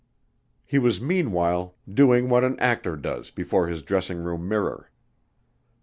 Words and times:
He 0.65 0.79
was 0.79 0.99
meanwhile 0.99 1.75
doing 1.87 2.27
what 2.27 2.43
an 2.43 2.59
actor 2.59 2.95
does 2.95 3.29
before 3.29 3.67
his 3.67 3.83
dressing 3.83 4.17
room 4.23 4.47
mirror. 4.49 4.89